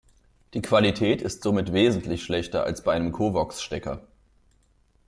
[0.55, 4.01] Die Qualität ist somit wesentlich schlechter als bei einem Covox-Stecker.